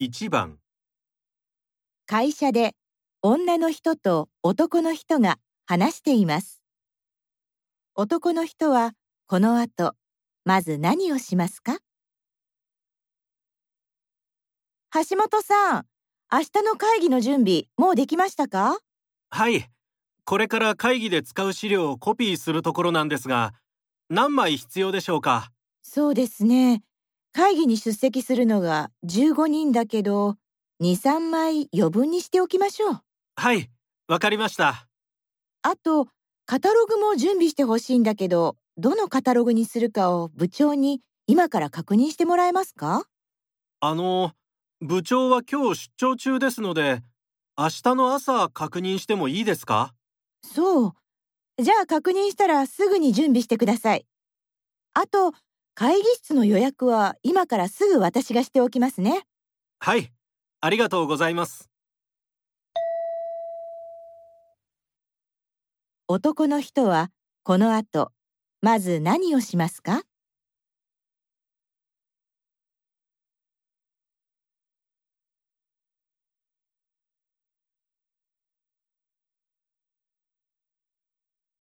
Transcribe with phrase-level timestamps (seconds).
[0.00, 0.58] 1番
[2.06, 2.76] 会社で
[3.20, 6.62] 女の人と男の人が話しています。
[7.96, 8.92] 男の人は
[9.26, 9.94] この後、
[10.44, 11.78] まず何をしますか？
[14.94, 15.86] 橋本さん、
[16.32, 18.78] 明日の会議の準備、もうできましたか？
[19.30, 19.68] はい。
[20.24, 23.52] これから会議で使う資料をコピーするところなんですが、
[24.08, 25.50] 何枚必要でしょうか？
[25.82, 26.84] そうですね。
[27.38, 30.34] 会議に出席するのが15人だけど、
[30.80, 33.00] 2、3枚余分にしておきましょう。
[33.36, 33.70] はい、
[34.08, 34.88] わかりました。
[35.62, 36.08] あと、
[36.46, 43.04] カタログも準備してほしいんだけど、どのカタログにするかを部長に今から確認してもらえますか？
[43.78, 44.32] あの、
[44.80, 47.02] 部長は今日出張中ですので、
[47.56, 49.94] 明日の朝確認してもいいですか？
[50.42, 51.62] そう。
[51.62, 54.06] じゃあ確認したらすぐに準備してください。
[54.94, 55.32] あと、
[55.80, 59.22] 会議室の予約は今からすぐ私がしておきますね。
[59.78, 60.12] はい、
[60.60, 61.70] ありがとうございます。
[66.08, 67.12] 男の人は
[67.44, 68.10] この後、
[68.60, 70.02] まず何をしますか？